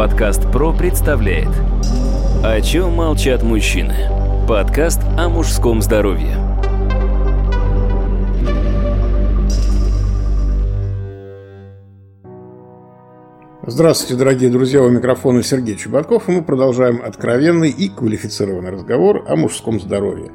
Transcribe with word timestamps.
Подкаст 0.00 0.50
ПРО 0.50 0.72
представляет 0.72 1.50
О 2.42 2.58
чем 2.62 2.94
молчат 2.94 3.42
мужчины? 3.42 3.94
Подкаст 4.48 5.02
о 5.18 5.28
мужском 5.28 5.82
здоровье 5.82 6.36
Здравствуйте, 13.66 14.14
дорогие 14.14 14.50
друзья, 14.50 14.82
у 14.82 14.88
микрофона 14.88 15.42
Сергей 15.42 15.76
Чубатков, 15.76 16.30
и 16.30 16.32
мы 16.32 16.42
продолжаем 16.42 17.02
откровенный 17.04 17.68
и 17.68 17.90
квалифицированный 17.90 18.70
разговор 18.70 19.26
о 19.28 19.36
мужском 19.36 19.78
здоровье. 19.78 20.32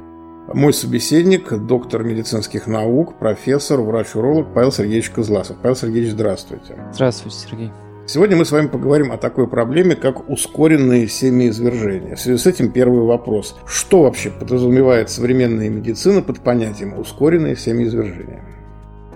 Мой 0.54 0.72
собеседник– 0.72 1.52
доктор 1.66 2.04
медицинских 2.04 2.68
наук, 2.68 3.18
профессор, 3.18 3.80
врач-уролог 3.80 4.54
Павел 4.54 4.70
Сергеевич 4.70 5.10
Козласов. 5.10 5.56
Павел 5.60 5.74
Сергеевич, 5.74 6.12
здравствуйте. 6.12 6.76
Здравствуйте, 6.92 7.36
Сергей. 7.36 7.72
Сегодня 8.08 8.36
мы 8.36 8.44
с 8.44 8.52
вами 8.52 8.68
поговорим 8.68 9.10
о 9.10 9.16
такой 9.16 9.48
проблеме, 9.48 9.96
как 9.96 10.30
ускоренные 10.30 11.08
семяизвержения. 11.08 12.14
В 12.14 12.20
связи 12.20 12.38
с 12.38 12.46
этим 12.46 12.70
первый 12.70 13.02
вопрос. 13.02 13.56
Что 13.66 14.02
вообще 14.02 14.30
подразумевает 14.30 15.10
современная 15.10 15.68
медицина 15.68 16.22
под 16.22 16.38
понятием 16.38 16.96
ускоренные 16.96 17.56
семяизвержения? 17.56 18.44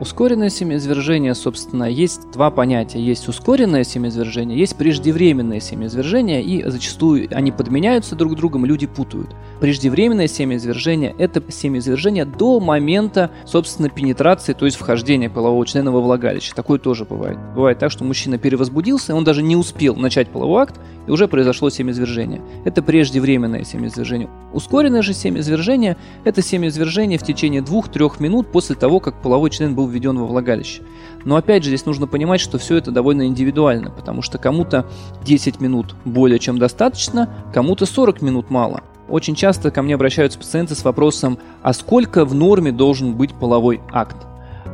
Ускоренное 0.00 0.48
семяизвержение, 0.48 1.34
собственно, 1.34 1.84
есть 1.84 2.30
два 2.30 2.50
понятия. 2.50 2.98
Есть 2.98 3.28
ускоренное 3.28 3.84
семяизвержение, 3.84 4.58
есть 4.58 4.74
преждевременное 4.76 5.60
семяизвержение, 5.60 6.42
и 6.42 6.64
зачастую 6.70 7.28
они 7.30 7.52
подменяются 7.52 8.16
друг 8.16 8.34
другом, 8.34 8.64
люди 8.64 8.86
путают. 8.86 9.36
Преждевременное 9.60 10.26
семяизвержение– 10.26 11.14
это 11.18 11.42
семяизвержение 11.52 12.24
до 12.24 12.60
момента, 12.60 13.30
собственно, 13.44 13.90
пенетрации, 13.90 14.54
то 14.54 14.64
есть 14.64 14.78
вхождения 14.78 15.28
полового 15.28 15.66
члена 15.66 15.92
во 15.92 16.00
влагалище. 16.00 16.54
Такое 16.56 16.78
тоже 16.78 17.04
бывает. 17.04 17.36
Бывает 17.54 17.78
так, 17.78 17.90
что 17.90 18.02
мужчина 18.02 18.38
перевозбудился, 18.38 19.14
он 19.14 19.24
даже 19.24 19.42
не 19.42 19.54
успел 19.54 19.96
начать 19.96 20.30
половой 20.30 20.62
акт, 20.62 20.80
и 21.06 21.10
уже 21.10 21.28
произошло 21.28 21.68
семяизвержение. 21.68 22.40
Это 22.64 22.80
преждевременное 22.80 23.64
семяизвержение. 23.64 24.30
Ускоренное 24.54 25.02
же 25.02 25.12
семяизвержение– 25.12 25.98
это 26.24 26.40
семяизвержение 26.40 27.18
в 27.18 27.22
течение 27.22 27.60
2-3 27.60 28.14
минут 28.18 28.50
после 28.50 28.76
того, 28.76 28.98
как 29.00 29.20
половой 29.20 29.50
член 29.50 29.74
был 29.74 29.89
введен 29.90 30.18
во 30.18 30.26
влагалище. 30.26 30.82
Но 31.24 31.36
опять 31.36 31.64
же, 31.64 31.68
здесь 31.68 31.86
нужно 31.86 32.06
понимать, 32.06 32.40
что 32.40 32.58
все 32.58 32.76
это 32.76 32.90
довольно 32.90 33.26
индивидуально, 33.26 33.90
потому 33.90 34.22
что 34.22 34.38
кому-то 34.38 34.86
10 35.24 35.60
минут 35.60 35.94
более 36.04 36.38
чем 36.38 36.58
достаточно, 36.58 37.28
кому-то 37.52 37.84
40 37.84 38.22
минут 38.22 38.50
мало. 38.50 38.82
Очень 39.08 39.34
часто 39.34 39.70
ко 39.70 39.82
мне 39.82 39.96
обращаются 39.96 40.38
пациенты 40.38 40.74
с 40.74 40.84
вопросом, 40.84 41.38
а 41.62 41.72
сколько 41.72 42.24
в 42.24 42.34
норме 42.34 42.72
должен 42.72 43.14
быть 43.14 43.34
половой 43.34 43.80
акт? 43.92 44.16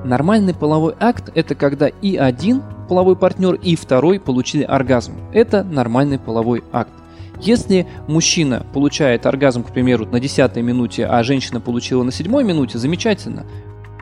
Нормальный 0.05 0.55
половой 0.55 0.95
акт– 1.01 1.33
это 1.35 1.55
когда 1.55 1.89
и 1.89 2.17
один 2.17 2.63
половой 2.89 3.17
партнер, 3.17 3.55
и 3.55 3.75
второй 3.75 4.21
получили 4.21 4.63
оргазм. 4.63 5.15
Это 5.33 5.65
нормальный 5.65 6.19
половой 6.19 6.63
акт. 6.71 6.93
Если 7.41 7.87
мужчина 8.07 8.65
получает 8.73 9.27
оргазм, 9.27 9.63
к 9.63 9.73
примеру, 9.73 10.07
на 10.07 10.21
10 10.21 10.57
минуте, 10.57 11.07
а 11.07 11.23
женщина 11.23 11.61
получила 11.61 12.03
на 12.03 12.13
7 12.13 12.31
минуте, 12.43 12.79
замечательно 12.79 13.45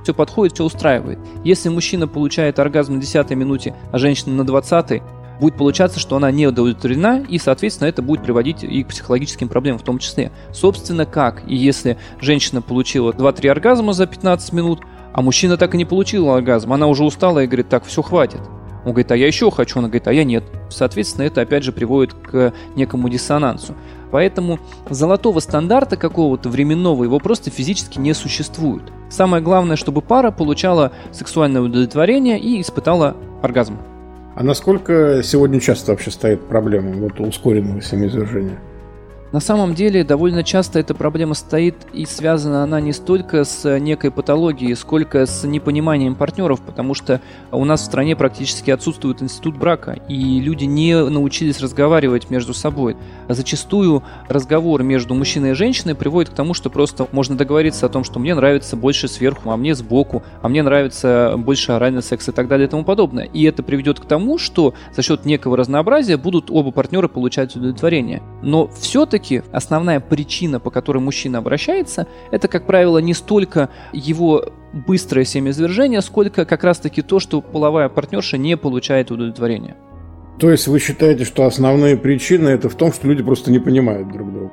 все 0.04 0.14
подходит, 0.14 0.54
все 0.54 0.64
устраивает. 0.64 1.18
Если 1.42 1.68
мужчина 1.68 2.06
получает 2.06 2.58
оргазм 2.60 2.94
на 2.94 3.00
10 3.00 3.30
минуте, 3.30 3.74
а 3.90 3.98
женщина 3.98 4.34
на 4.34 4.44
20 4.44 5.02
будет 5.40 5.56
получаться, 5.56 5.98
что 5.98 6.16
она 6.16 6.30
не 6.30 6.46
удовлетворена, 6.46 7.24
и, 7.28 7.38
соответственно, 7.38 7.88
это 7.88 8.02
будет 8.02 8.22
приводить 8.22 8.62
и 8.62 8.84
к 8.84 8.88
психологическим 8.88 9.48
проблемам 9.48 9.80
в 9.80 9.82
том 9.82 9.98
числе. 9.98 10.30
Собственно, 10.52 11.06
как? 11.06 11.42
И 11.48 11.56
если 11.56 11.98
женщина 12.20 12.62
получила 12.62 13.10
2-3 13.10 13.48
оргазма 13.48 13.92
за 13.92 14.06
15 14.06 14.52
минут, 14.52 14.80
а 15.12 15.22
мужчина 15.22 15.56
так 15.56 15.74
и 15.74 15.78
не 15.78 15.84
получил 15.84 16.30
оргазм, 16.30 16.72
она 16.72 16.86
уже 16.86 17.04
устала 17.04 17.40
и 17.40 17.46
говорит, 17.46 17.68
так, 17.68 17.84
все, 17.84 18.02
хватит. 18.02 18.40
Он 18.84 18.92
говорит, 18.92 19.10
а 19.10 19.16
я 19.16 19.26
еще 19.26 19.50
хочу, 19.50 19.78
она 19.78 19.88
говорит, 19.88 20.08
а 20.08 20.12
я 20.12 20.24
нет. 20.24 20.44
Соответственно, 20.68 21.24
это 21.24 21.40
опять 21.40 21.64
же 21.64 21.72
приводит 21.72 22.14
к 22.14 22.52
некому 22.76 23.08
диссонансу. 23.08 23.74
Поэтому 24.10 24.60
золотого 24.88 25.40
стандарта 25.40 25.96
какого-то 25.96 26.48
временного 26.48 27.04
его 27.04 27.18
просто 27.18 27.50
физически 27.50 27.98
не 27.98 28.12
существует. 28.14 28.82
Самое 29.08 29.42
главное, 29.42 29.76
чтобы 29.76 30.02
пара 30.02 30.30
получала 30.30 30.92
сексуальное 31.12 31.62
удовлетворение 31.62 32.38
и 32.38 32.60
испытала 32.60 33.16
оргазм. 33.42 33.78
А 34.36 34.42
насколько 34.42 35.22
сегодня 35.22 35.60
часто 35.60 35.92
вообще 35.92 36.10
стоит 36.10 36.42
проблема 36.46 36.92
вот 36.92 37.20
ускоренного 37.20 37.80
семяизвержения? 37.80 38.58
На 39.34 39.40
самом 39.40 39.74
деле, 39.74 40.04
довольно 40.04 40.44
часто 40.44 40.78
эта 40.78 40.94
проблема 40.94 41.34
стоит 41.34 41.74
и 41.92 42.06
связана 42.06 42.62
она 42.62 42.80
не 42.80 42.92
столько 42.92 43.42
с 43.42 43.80
некой 43.80 44.12
патологией, 44.12 44.76
сколько 44.76 45.26
с 45.26 45.42
непониманием 45.42 46.14
партнеров, 46.14 46.60
потому 46.60 46.94
что 46.94 47.20
у 47.50 47.64
нас 47.64 47.80
в 47.80 47.84
стране 47.84 48.14
практически 48.14 48.70
отсутствует 48.70 49.24
институт 49.24 49.56
брака, 49.56 49.98
и 50.08 50.38
люди 50.38 50.66
не 50.66 50.94
научились 50.94 51.60
разговаривать 51.60 52.30
между 52.30 52.54
собой. 52.54 52.96
Зачастую 53.28 54.04
разговор 54.28 54.84
между 54.84 55.14
мужчиной 55.14 55.50
и 55.50 55.54
женщиной 55.54 55.96
приводит 55.96 56.30
к 56.30 56.36
тому, 56.36 56.54
что 56.54 56.70
просто 56.70 57.08
можно 57.10 57.36
договориться 57.36 57.86
о 57.86 57.88
том, 57.88 58.04
что 58.04 58.20
мне 58.20 58.36
нравится 58.36 58.76
больше 58.76 59.08
сверху, 59.08 59.50
а 59.50 59.56
мне 59.56 59.74
сбоку, 59.74 60.22
а 60.42 60.48
мне 60.48 60.62
нравится 60.62 61.34
больше 61.38 61.72
оральный 61.72 62.04
секс 62.04 62.28
и 62.28 62.30
так 62.30 62.46
далее 62.46 62.68
и 62.68 62.70
тому 62.70 62.84
подобное. 62.84 63.24
И 63.24 63.42
это 63.42 63.64
приведет 63.64 63.98
к 63.98 64.04
тому, 64.04 64.38
что 64.38 64.74
за 64.94 65.02
счет 65.02 65.24
некого 65.24 65.56
разнообразия 65.56 66.16
будут 66.16 66.52
оба 66.52 66.70
партнера 66.70 67.08
получать 67.08 67.56
удовлетворение. 67.56 68.22
Но 68.44 68.68
все-таки 68.68 69.42
основная 69.52 70.00
причина, 70.00 70.60
по 70.60 70.70
которой 70.70 70.98
мужчина 70.98 71.38
обращается, 71.38 72.06
это, 72.30 72.46
как 72.46 72.66
правило, 72.66 72.98
не 72.98 73.14
столько 73.14 73.70
его 73.92 74.44
быстрое 74.72 75.24
семяизвержение, 75.24 76.02
сколько 76.02 76.44
как 76.44 76.62
раз-таки 76.62 77.00
то, 77.00 77.20
что 77.20 77.40
половая 77.40 77.88
партнерша 77.88 78.36
не 78.36 78.56
получает 78.56 79.10
удовлетворения. 79.10 79.76
То 80.38 80.50
есть 80.50 80.66
вы 80.66 80.78
считаете, 80.78 81.24
что 81.24 81.46
основные 81.46 81.96
причины 81.96 82.48
это 82.48 82.68
в 82.68 82.74
том, 82.74 82.92
что 82.92 83.06
люди 83.06 83.22
просто 83.22 83.50
не 83.50 83.60
понимают 83.60 84.12
друг 84.12 84.32
друга? 84.32 84.52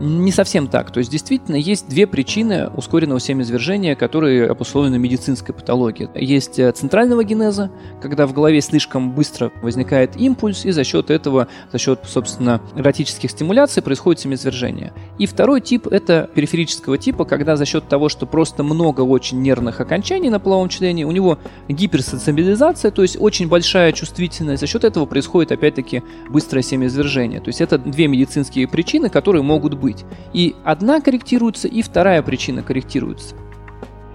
Не 0.00 0.30
совсем 0.30 0.68
так. 0.68 0.92
То 0.92 0.98
есть 0.98 1.10
действительно 1.10 1.56
есть 1.56 1.88
две 1.88 2.06
причины 2.06 2.70
ускоренного 2.76 3.20
семяизвержения, 3.20 3.96
которые 3.96 4.46
обусловлены 4.46 4.98
медицинской 4.98 5.54
патологией. 5.54 6.08
Есть 6.14 6.58
э, 6.58 6.70
центрального 6.72 7.24
генеза, 7.24 7.70
когда 8.00 8.26
в 8.26 8.32
голове 8.32 8.60
слишком 8.60 9.12
быстро 9.12 9.50
возникает 9.62 10.16
импульс, 10.16 10.64
и 10.64 10.70
за 10.70 10.84
счет 10.84 11.10
этого, 11.10 11.48
за 11.72 11.78
счет, 11.78 12.00
собственно, 12.06 12.60
эротических 12.76 13.30
стимуляций 13.30 13.82
происходит 13.82 14.20
семяизвержение. 14.20 14.92
И 15.18 15.26
второй 15.26 15.60
тип– 15.60 15.86
это 15.90 16.30
периферического 16.32 16.96
типа, 16.96 17.24
когда 17.24 17.56
за 17.56 17.64
счет 17.64 17.88
того, 17.88 18.08
что 18.08 18.26
просто 18.26 18.62
много 18.62 19.00
очень 19.00 19.42
нервных 19.42 19.80
окончаний 19.80 20.30
на 20.30 20.38
половом 20.38 20.68
члене, 20.68 21.06
у 21.06 21.10
него 21.10 21.38
гиперсенсибилизация, 21.68 22.90
то 22.90 23.02
есть 23.02 23.16
очень 23.18 23.48
большая 23.48 23.92
чувствительность, 23.92 24.60
за 24.60 24.66
счет 24.66 24.84
этого 24.84 25.06
происходит 25.06 25.50
опять-таки 25.50 26.02
быстрое 26.28 26.62
семяизвержение. 26.62 27.40
То 27.40 27.48
есть 27.48 27.60
это 27.60 27.78
две 27.78 28.06
медицинские 28.06 28.68
причины, 28.68 29.10
которые 29.10 29.42
могут 29.42 29.74
быть 29.74 29.87
быть. 29.88 30.04
И 30.34 30.54
одна 30.64 31.00
корректируется, 31.00 31.68
и 31.68 31.82
вторая 31.82 32.22
причина 32.22 32.62
корректируется. 32.62 33.34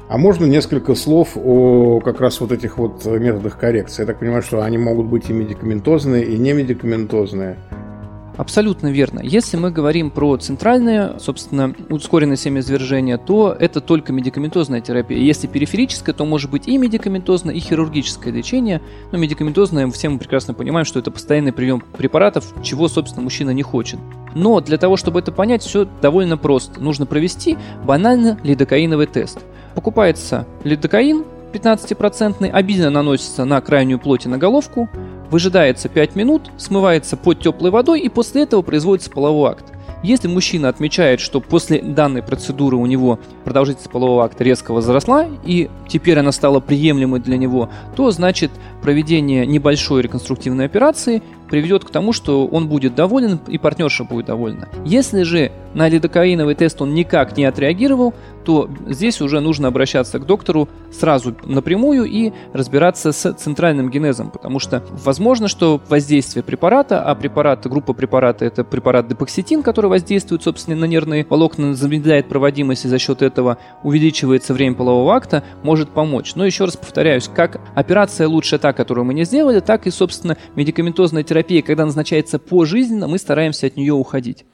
А 0.09 0.17
можно 0.17 0.45
несколько 0.45 0.93
слов 0.93 1.35
о 1.35 1.99
как 1.99 2.21
раз 2.21 2.39
вот 2.39 2.51
этих 2.51 2.77
вот 2.77 3.03
методах 3.05 3.57
коррекции? 3.57 4.03
Я 4.03 4.05
так 4.05 4.19
понимаю, 4.19 4.43
что 4.43 4.61
они 4.61 4.77
могут 4.77 5.07
быть 5.07 5.29
и 5.29 5.33
медикаментозные, 5.33 6.25
и 6.25 6.37
не 6.37 6.53
медикаментозные. 6.53 7.57
Абсолютно 8.37 8.87
верно. 8.87 9.19
Если 9.21 9.57
мы 9.57 9.69
говорим 9.69 10.09
про 10.09 10.37
центральное, 10.37 11.19
собственно, 11.19 11.73
ускоренное 11.89 12.35
семяизвержение, 12.35 13.17
то 13.17 13.55
это 13.57 13.79
только 13.79 14.11
медикаментозная 14.11 14.81
терапия. 14.81 15.19
Если 15.19 15.45
периферическая, 15.45 16.15
то 16.15 16.25
может 16.25 16.49
быть 16.49 16.67
и 16.67 16.77
медикаментозное, 16.77 17.53
и 17.53 17.59
хирургическое 17.59 18.33
лечение. 18.33 18.81
Но 19.11 19.19
медикаментозное, 19.19 19.89
все 19.91 20.09
мы 20.09 20.17
прекрасно 20.17 20.55
понимаем, 20.55 20.85
что 20.85 20.99
это 20.99 21.11
постоянный 21.11 21.53
прием 21.53 21.81
препаратов, 21.95 22.53
чего, 22.63 22.87
собственно, 22.87 23.23
мужчина 23.23 23.51
не 23.51 23.63
хочет. 23.63 23.99
Но 24.33 24.59
для 24.61 24.77
того, 24.77 24.97
чтобы 24.97 25.19
это 25.19 25.31
понять, 25.31 25.61
все 25.61 25.87
довольно 26.01 26.37
просто. 26.37 26.81
Нужно 26.81 27.05
провести 27.05 27.57
банально 27.83 28.39
лидокаиновый 28.43 29.05
тест. 29.05 29.39
Покупается 29.75 30.47
лидокаин, 30.63 31.23
15% 31.53 32.49
обильно 32.49 32.89
наносится 32.89 33.45
на 33.45 33.61
крайнюю 33.61 33.99
плоть 33.99 34.25
и 34.25 34.29
на 34.29 34.39
головку, 34.39 34.89
выжидается 35.33 35.89
5 35.89 36.15
минут, 36.15 36.51
смывается 36.57 37.17
под 37.17 37.39
теплой 37.41 37.71
водой 37.71 38.01
и 38.01 38.07
после 38.07 38.43
этого 38.43 38.61
производится 38.61 39.09
половой 39.09 39.49
акт. 39.49 39.65
Если 40.03 40.27
мужчина 40.27 40.69
отмечает, 40.69 41.19
что 41.19 41.39
после 41.39 41.81
данной 41.81 42.21
процедуры 42.21 42.77
у 42.77 42.85
него 42.85 43.17
продолжительность 43.43 43.89
полового 43.89 44.25
акта 44.25 44.43
резко 44.43 44.73
возросла 44.73 45.25
и 45.43 45.71
теперь 45.87 46.19
она 46.19 46.31
стала 46.31 46.59
приемлемой 46.59 47.19
для 47.19 47.37
него, 47.37 47.69
то 47.95 48.11
значит 48.11 48.51
проведение 48.83 49.47
небольшой 49.47 50.01
реконструктивной 50.01 50.65
операции 50.65 51.23
приведет 51.49 51.85
к 51.85 51.89
тому, 51.89 52.13
что 52.13 52.45
он 52.47 52.67
будет 52.67 52.95
доволен 52.95 53.39
и 53.47 53.57
партнерша 53.57 54.03
будет 54.03 54.25
довольна. 54.25 54.69
Если 54.85 55.23
же 55.23 55.51
на 55.73 55.87
лидокаиновый 55.87 56.55
тест 56.55 56.81
он 56.81 56.93
никак 56.93 57.37
не 57.37 57.45
отреагировал, 57.45 58.13
то 58.43 58.69
здесь 58.87 59.21
уже 59.21 59.39
нужно 59.39 59.69
обращаться 59.69 60.19
к 60.19 60.25
доктору 60.25 60.67
сразу 60.91 61.35
напрямую 61.45 62.05
и 62.05 62.31
разбираться 62.53 63.11
с 63.11 63.33
центральным 63.33 63.89
генезом, 63.89 64.31
потому 64.31 64.59
что 64.59 64.83
возможно, 64.91 65.47
что 65.47 65.81
воздействие 65.87 66.43
препарата, 66.43 67.01
а 67.01 67.15
препарат, 67.15 67.65
группа 67.67 67.93
препарата 67.93 68.45
это 68.45 68.63
препарат 68.63 69.07
депоксетин, 69.07 69.63
который 69.63 69.89
воздействует, 69.89 70.43
собственно, 70.43 70.75
на 70.75 70.85
нервные 70.85 71.25
волокна, 71.29 71.73
замедляет 71.73 72.27
проводимость 72.27 72.85
и 72.85 72.87
за 72.89 72.99
счет 72.99 73.21
этого 73.21 73.57
увеличивается 73.83 74.53
время 74.53 74.75
полового 74.75 75.15
акта, 75.15 75.43
может 75.63 75.89
помочь. 75.89 76.35
Но 76.35 76.45
еще 76.45 76.65
раз 76.65 76.75
повторяюсь, 76.75 77.29
как 77.33 77.61
операция 77.75 78.27
лучше 78.27 78.57
которую 78.73 79.05
мы 79.05 79.13
не 79.13 79.23
сделали, 79.23 79.59
так 79.59 79.87
и, 79.87 79.91
собственно, 79.91 80.37
медикаментозная 80.55 81.23
терапия 81.23 81.43
терапия, 81.43 81.61
когда 81.61 81.85
назначается 81.85 82.39
пожизненно, 82.39 83.07
мы 83.07 83.17
стараемся 83.17 83.67
от 83.67 83.75
нее 83.75 83.93
уходить. 83.93 84.45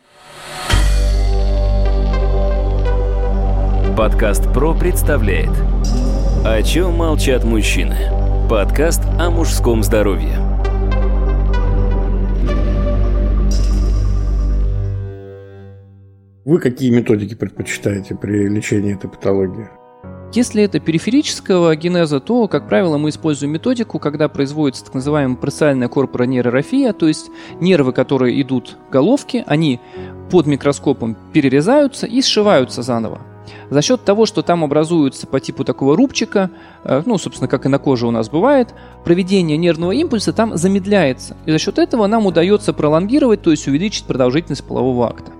Подкаст 3.97 4.51
«Про» 4.53 4.73
представляет 4.73 5.51
«О 6.45 6.61
чем 6.63 6.93
молчат 6.93 7.43
мужчины?» 7.43 7.97
Подкаст 8.49 9.01
о 9.19 9.29
мужском 9.29 9.83
здоровье. 9.83 10.37
Вы 16.45 16.59
какие 16.59 16.89
методики 16.89 17.35
предпочитаете 17.35 18.15
при 18.15 18.47
лечении 18.47 18.95
этой 18.95 19.09
патологии? 19.09 19.67
Если 20.31 20.61
это 20.61 20.79
периферического 20.79 21.75
генеза, 21.75 22.19
то, 22.19 22.47
как 22.47 22.67
правило, 22.67 22.99
мы 22.99 23.09
используем 23.09 23.53
методику, 23.53 23.97
когда 23.97 24.29
производится 24.29 24.85
так 24.85 24.93
называемая 24.93 25.35
парциальная 25.35 25.87
корпоронейрорафия, 25.87 26.93
то 26.93 27.07
есть 27.07 27.31
нервы, 27.59 27.93
которые 27.93 28.39
идут 28.39 28.77
к 28.89 28.93
головке, 28.93 29.43
они 29.47 29.79
под 30.29 30.45
микроскопом 30.45 31.17
перерезаются 31.33 32.05
и 32.05 32.21
сшиваются 32.21 32.83
заново. 32.83 33.21
За 33.71 33.81
счет 33.81 34.03
того, 34.05 34.27
что 34.27 34.43
там 34.43 34.63
образуются 34.63 35.25
по 35.25 35.39
типу 35.39 35.63
такого 35.63 35.97
рубчика, 35.97 36.51
э, 36.83 37.01
ну, 37.07 37.17
собственно, 37.17 37.47
как 37.47 37.65
и 37.65 37.69
на 37.69 37.79
коже 37.79 38.05
у 38.05 38.11
нас 38.11 38.29
бывает, 38.29 38.75
проведение 39.03 39.57
нервного 39.57 39.93
импульса 39.93 40.31
там 40.31 40.55
замедляется. 40.57 41.37
И 41.47 41.51
за 41.51 41.57
счет 41.57 41.79
этого 41.79 42.05
нам 42.05 42.27
удается 42.27 42.71
пролонгировать, 42.71 43.41
то 43.41 43.49
есть 43.49 43.67
увеличить 43.67 44.05
продолжительность 44.05 44.63
полового 44.63 45.07
акта. 45.07 45.31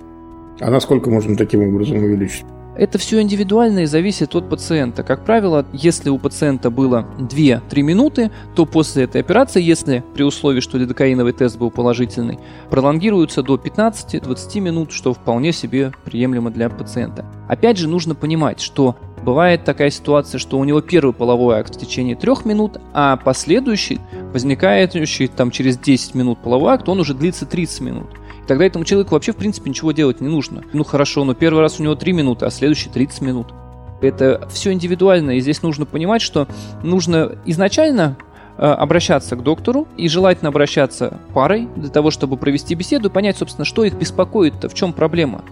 А 0.59 0.71
насколько 0.71 1.12
можно 1.12 1.38
таким 1.38 1.62
образом 1.62 1.97
увеличить? 1.97 2.45
Это 2.80 2.98
все 2.98 3.20
индивидуально 3.20 3.80
и 3.80 3.86
зависит 3.86 4.34
от 4.36 4.48
пациента. 4.48 5.04
Как 5.04 5.26
правило, 5.26 5.66
если 5.74 6.10
у 6.10 6.18
пациента 6.18 6.70
было 6.70 7.06
2-3 7.20 7.81
минуты, 7.81 8.31
то 8.56 8.66
после 8.66 9.04
этой 9.04 9.20
операции, 9.20 9.62
если 9.62 10.02
при 10.14 10.24
условии, 10.24 10.62
что 10.62 10.78
лидокаиновый 10.78 11.34
тест 11.34 11.58
был 11.58 11.72
положительный, 11.72 12.40
пролонгируется 12.70 13.44
до 13.44 13.56
15-20 13.56 14.60
минут, 14.62 14.94
что 14.94 15.14
вполне 15.14 15.52
себе 15.52 15.92
приемлемо 16.06 16.52
для 16.52 16.70
пациента. 16.70 17.26
Опять 17.50 17.78
же, 17.78 17.90
нужно 17.90 18.16
понимать, 18.16 18.62
что 18.62 18.96
бывает 19.26 19.66
такая 19.66 19.90
ситуация, 19.90 20.40
что 20.40 20.58
у 20.58 20.64
него 20.64 20.80
первый 20.80 21.12
половой 21.12 21.60
акт 21.60 21.76
в 21.76 21.80
течение 21.80 22.16
3 22.16 22.31
минут, 22.46 22.78
а 22.94 23.18
последующий, 23.18 24.00
возникает 24.31 24.96
там, 25.36 25.52
через 25.52 25.78
10 25.78 26.16
минут 26.16 26.40
половой 26.40 26.76
акт, 26.76 26.88
он 26.88 27.02
уже 27.02 27.14
длится 27.14 27.46
30 27.46 27.81
минут 27.81 28.19
тогда 28.50 28.66
этому 28.66 28.84
человеку 28.84 29.13
вообще, 29.13 29.31
в 29.31 29.36
принципе, 29.36 29.69
ничего 29.69 29.92
делать 29.92 30.22
не 30.22 30.28
нужно. 30.28 30.63
Ну 30.74 30.84
хорошо, 30.84 31.24
но 31.24 31.36
первый 31.36 31.60
раз 31.62 31.80
у 31.80 31.84
него 31.84 31.94
3 31.94 32.13
минуты, 32.13 32.48
а 32.48 32.50
следующий 32.50 32.90
30 32.90 33.22
минут. 33.22 33.54
Это 34.01 34.48
все 34.51 34.74
индивидуально, 34.74 35.38
и 35.38 35.40
здесь 35.40 35.62
нужно 35.62 35.86
понимать, 35.86 36.24
что 36.24 36.48
нужно 36.81 37.38
изначально 37.46 38.18
э, 38.57 38.66
обращаться 38.66 39.36
к 39.36 39.44
доктору 39.44 39.88
и 39.98 40.10
желательно 40.10 40.50
обращаться 40.50 41.19
парой 41.36 41.68
для 41.75 41.90
того, 41.90 42.10
чтобы 42.10 42.38
провести 42.38 42.74
беседу 42.74 43.12
понять, 43.12 43.38
собственно, 43.38 43.66
что 43.66 43.84
их 43.84 43.94
беспокоит, 43.94 44.56
в 44.63 44.74
чем 44.74 44.94
проблема. 44.94 45.44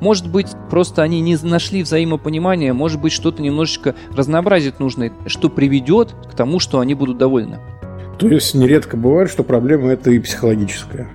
Может 0.00 0.28
быть, 0.28 0.48
просто 0.70 1.02
они 1.02 1.20
не 1.20 1.36
нашли 1.36 1.84
взаимопонимания, 1.84 2.72
может 2.72 3.00
быть, 3.00 3.12
что-то 3.12 3.42
немножечко 3.42 3.94
разнообразить 4.16 4.80
нужно, 4.80 5.12
что 5.26 5.50
приведет 5.50 6.16
к 6.28 6.34
тому, 6.34 6.58
что 6.58 6.80
они 6.80 6.94
будут 6.94 7.16
довольны. 7.16 7.60
То 8.18 8.26
есть 8.26 8.56
нередко 8.56 8.96
бывает, 8.96 9.30
что 9.30 9.44
проблема 9.44 9.92
это 9.92 10.10
и 10.10 10.18
психологическая. 10.18 11.08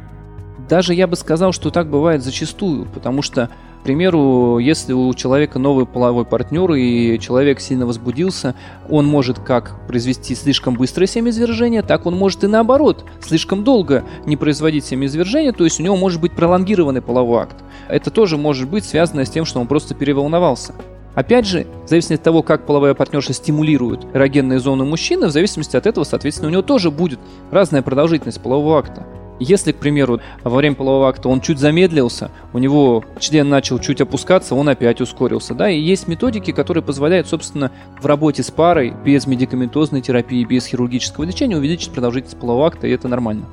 Даже 0.70 0.94
я 0.96 1.06
бы 1.06 1.16
сказал, 1.16 1.52
что 1.52 1.70
так 1.70 1.88
бывает 1.88 2.24
зачастую, 2.24 2.86
потому 2.86 3.22
что, 3.22 3.50
к 3.82 3.84
примеру, 3.84 4.58
если 4.58 4.94
у 4.94 5.14
человека 5.14 5.60
новый 5.60 5.86
половой 5.86 6.26
партнер 6.26 6.74
и 6.74 7.20
человек 7.20 7.60
сильно 7.60 7.86
возбудился, 7.86 8.56
он 8.90 9.06
может 9.06 9.38
как 9.38 9.86
произвести 9.88 10.34
слишком 10.34 10.74
быстрое 10.74 11.06
семяизвержение, 11.08 11.84
так 11.84 12.08
он 12.08 12.16
может 12.16 12.44
и 12.44 12.48
наоборот, 12.48 13.06
слишком 13.22 13.64
долго 13.64 14.04
не 14.26 14.38
производить 14.38 14.86
семяизвержение, 14.86 15.52
то 15.52 15.64
есть 15.66 15.80
у 15.80 15.84
него 15.84 15.96
может 15.96 16.20
быть 16.20 16.32
пролонгированный 16.32 17.02
половой 17.02 17.44
акт. 17.44 17.58
Это 17.88 18.10
тоже 18.10 18.38
может 18.38 18.68
быть 18.68 18.86
связано 18.86 19.24
с 19.24 19.30
тем, 19.30 19.46
что 19.46 19.60
он 19.60 19.68
просто 19.68 19.94
переволновался. 19.94 20.74
Опять 21.14 21.46
же, 21.46 21.66
в 21.86 21.90
зависимости 21.90 22.20
от 22.20 22.24
того, 22.24 22.42
как 22.42 22.66
половая 22.66 22.94
партнерша 22.94 23.34
стимулирует 23.34 24.06
эрогенные 24.14 24.60
зоны 24.60 24.84
мужчины, 24.84 25.28
в 25.28 25.32
зависимости 25.32 25.78
от 25.78 25.86
этого, 25.86 26.04
соответственно, 26.04 26.50
у 26.50 26.52
него 26.52 26.62
тоже 26.62 26.92
будет 26.92 27.20
разная 27.52 27.84
продолжительность 27.84 28.42
полового 28.42 28.80
акта. 28.80 29.06
Если, 29.40 29.74
к 29.74 29.78
примеру, 29.78 30.22
во 30.44 30.56
время 30.56 30.76
полового 30.76 31.10
акта 31.10 31.28
он 31.28 31.42
чуть 31.42 31.60
замедлился, 31.60 32.32
у 32.54 32.58
него 32.58 33.04
член 33.20 33.50
начал 33.50 33.80
чуть 33.80 34.00
опускаться, 34.00 34.56
он 34.56 34.70
опять 34.70 35.02
ускорился, 35.02 35.54
да, 35.54 35.70
и 35.70 35.80
есть 35.80 36.08
методики, 36.08 36.52
которые 36.52 36.84
позволяют, 36.84 37.28
собственно, 37.28 37.72
в 38.02 38.06
работе 38.06 38.44
с 38.44 38.52
парой, 38.52 38.94
без 39.04 39.28
медикаментозной 39.28 40.02
терапии, 40.02 40.46
без 40.46 40.66
хирургического 40.68 41.26
лечения 41.26 41.58
увеличить 41.58 41.92
продолжительность 41.92 42.40
полового 42.40 42.68
акта, 42.68 42.88
и 42.88 42.92
это 42.92 43.08
нормально. 43.08 43.46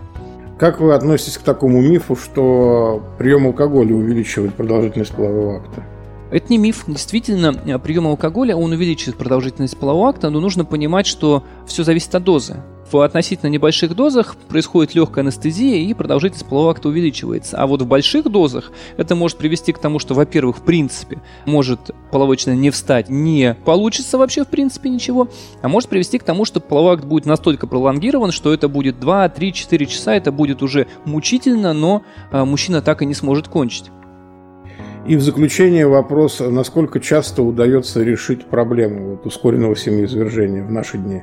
Как 0.58 0.81
вы 0.81 0.94
относитесь 0.94 1.38
к 1.38 1.43
такому 1.43 1.81
мифу, 1.81 2.14
что 2.14 3.02
прием 3.19 3.46
алкоголя 3.46 3.94
увеличивает 3.94 4.55
продолжительность 4.55 5.12
полового 5.12 5.56
акта? 5.56 5.82
Это 6.31 6.46
не 6.50 6.58
миф. 6.58 6.85
Действительно, 6.87 7.52
прием 7.81 8.06
алкоголя, 8.06 8.55
он 8.55 8.70
увеличивает 8.70 9.19
продолжительность 9.19 9.76
полового 9.76 10.11
акта, 10.11 10.31
но 10.31 10.38
нужно 10.38 10.64
понимать, 10.64 11.06
что 11.06 11.43
все 11.67 11.82
зависит 11.82 12.14
от 12.14 12.23
дозы 12.23 12.62
в 12.92 13.00
относительно 13.00 13.48
небольших 13.48 13.94
дозах 13.94 14.36
происходит 14.48 14.94
легкая 14.94 15.24
анестезия 15.24 15.76
и 15.76 15.94
продолжительность 15.94 16.46
полового 16.46 16.72
акта 16.72 16.88
увеличивается. 16.88 17.56
А 17.56 17.66
вот 17.66 17.82
в 17.82 17.86
больших 17.86 18.30
дозах 18.30 18.72
это 18.96 19.14
может 19.14 19.38
привести 19.38 19.72
к 19.72 19.78
тому, 19.78 19.98
что, 19.98 20.14
во-первых, 20.14 20.58
в 20.58 20.62
принципе, 20.62 21.20
может 21.46 21.90
половой 22.10 22.36
не 22.46 22.70
встать, 22.70 23.08
не 23.08 23.56
получится 23.64 24.18
вообще 24.18 24.44
в 24.44 24.48
принципе 24.48 24.88
ничего, 24.88 25.28
а 25.60 25.68
может 25.68 25.90
привести 25.90 26.18
к 26.18 26.24
тому, 26.24 26.44
что 26.44 26.60
половой 26.60 26.94
акт 26.94 27.04
будет 27.04 27.26
настолько 27.26 27.66
пролонгирован, 27.66 28.32
что 28.32 28.52
это 28.52 28.68
будет 28.68 28.98
2, 28.98 29.28
3, 29.28 29.52
4 29.52 29.86
часа, 29.86 30.14
это 30.14 30.32
будет 30.32 30.62
уже 30.62 30.86
мучительно, 31.04 31.72
но 31.72 32.02
а, 32.30 32.44
мужчина 32.44 32.82
так 32.82 33.02
и 33.02 33.06
не 33.06 33.14
сможет 33.14 33.48
кончить. 33.48 33.90
И 35.06 35.16
в 35.16 35.22
заключение 35.22 35.86
вопрос, 35.86 36.40
насколько 36.40 37.00
часто 37.00 37.42
удается 37.42 38.02
решить 38.02 38.46
проблему 38.46 39.10
вот, 39.10 39.26
ускоренного 39.26 39.76
семяизвержения 39.76 40.64
в 40.64 40.70
наши 40.70 40.96
дни? 40.96 41.22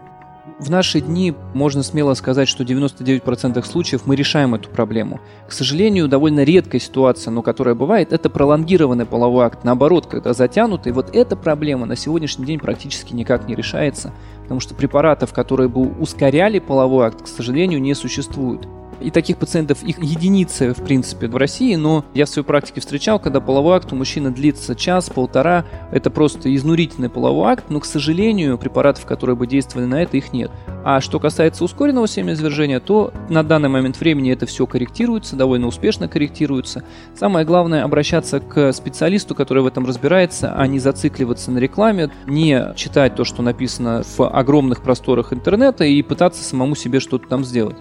В 0.59 0.69
наши 0.69 0.99
дни 0.99 1.33
можно 1.53 1.83
смело 1.83 2.13
сказать, 2.15 2.49
что 2.49 2.65
в 2.65 2.67
99% 2.67 3.65
случаев 3.65 4.01
мы 4.05 4.17
решаем 4.17 4.55
эту 4.55 4.69
проблему. 4.69 5.21
К 5.47 5.53
сожалению, 5.53 6.09
довольно 6.09 6.43
редкая 6.43 6.81
ситуация, 6.81 7.31
но 7.31 7.41
которая 7.41 7.75
бывает, 7.75 8.11
это 8.11 8.29
пролонгированный 8.29 9.05
половой 9.05 9.45
акт. 9.45 9.63
Наоборот, 9.63 10.07
когда 10.07 10.33
затянутый, 10.33 10.91
вот 10.91 11.15
эта 11.15 11.37
проблема 11.37 11.85
на 11.85 11.95
сегодняшний 11.95 12.45
день 12.45 12.59
практически 12.59 13.13
никак 13.13 13.47
не 13.47 13.55
решается, 13.55 14.11
потому 14.43 14.59
что 14.59 14.75
препаратов, 14.75 15.31
которые 15.31 15.69
бы 15.69 15.81
ускоряли 15.97 16.59
половой 16.59 17.07
акт, 17.07 17.21
к 17.21 17.27
сожалению, 17.27 17.81
не 17.81 17.93
существует. 17.93 18.67
И 19.01 19.11
таких 19.11 19.37
пациентов, 19.37 19.83
их 19.83 20.01
единицы, 20.03 20.73
в 20.73 20.83
принципе, 20.83 21.27
в 21.27 21.35
России, 21.35 21.75
но 21.75 22.05
я 22.13 22.25
в 22.25 22.29
своей 22.29 22.45
практике 22.45 22.81
встречал, 22.81 23.19
когда 23.19 23.39
половой 23.39 23.77
акт 23.77 23.91
у 23.93 23.95
мужчины 23.95 24.31
длится 24.31 24.75
час-полтора, 24.75 25.65
это 25.91 26.09
просто 26.09 26.53
изнурительный 26.53 27.09
половой 27.09 27.53
акт, 27.53 27.65
но, 27.69 27.79
к 27.79 27.85
сожалению, 27.85 28.57
препаратов, 28.57 29.05
которые 29.05 29.35
бы 29.35 29.47
действовали 29.47 29.85
на 29.85 30.01
это, 30.01 30.17
их 30.17 30.33
нет. 30.33 30.51
А 30.83 31.01
что 31.01 31.19
касается 31.19 31.63
ускоренного 31.63 32.07
семяизвержения, 32.07 32.79
то 32.79 33.13
на 33.29 33.43
данный 33.43 33.69
момент 33.69 33.99
времени 33.99 34.31
это 34.31 34.45
все 34.45 34.65
корректируется, 34.65 35.35
довольно 35.35 35.67
успешно 35.67 36.07
корректируется. 36.07 36.83
Самое 37.15 37.45
главное 37.45 37.83
обращаться 37.83 38.39
к 38.39 38.71
специалисту, 38.73 39.35
который 39.35 39.63
в 39.63 39.67
этом 39.67 39.85
разбирается, 39.85 40.53
а 40.53 40.67
не 40.67 40.79
зацикливаться 40.79 41.51
на 41.51 41.59
рекламе, 41.59 42.11
не 42.27 42.73
читать 42.75 43.15
то, 43.15 43.23
что 43.23 43.41
написано 43.41 44.03
в 44.17 44.27
огромных 44.27 44.81
просторах 44.81 45.33
интернета 45.33 45.83
и 45.83 46.01
пытаться 46.01 46.43
самому 46.43 46.75
себе 46.75 46.99
что-то 46.99 47.27
там 47.27 47.43
сделать. 47.43 47.77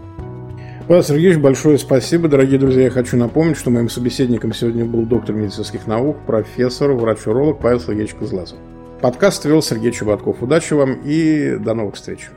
Павел 0.88 1.02
Сергеевич, 1.02 1.36
большое 1.38 1.76
спасибо. 1.76 2.28
Дорогие 2.28 2.58
друзья, 2.58 2.84
я 2.84 2.90
хочу 2.90 3.18
напомнить, 3.18 3.58
что 3.58 3.68
моим 3.68 3.90
собеседником 3.90 4.54
сегодня 4.54 4.86
был 4.86 5.04
доктор 5.04 5.34
медицинских 5.34 5.86
наук, 5.86 6.16
профессор, 6.26 6.92
врач-уролог 6.92 7.60
Павел 7.60 7.78
Сергеевич 7.78 8.14
Козлазов. 8.14 8.56
Подкаст 9.02 9.44
вел 9.44 9.60
Сергей 9.60 9.92
Чеботков. 9.92 10.42
Удачи 10.42 10.72
вам 10.72 10.94
и 11.04 11.58
до 11.58 11.74
новых 11.74 11.96
встреч. 11.96 12.30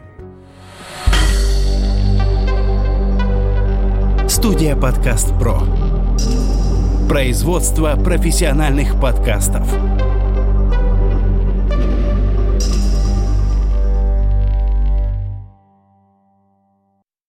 Студия 4.28 4.76
«Подкаст 4.76 5.30
Про». 5.40 5.62
Производство 7.08 7.96
профессиональных 8.04 9.00
подкастов. 9.00 9.66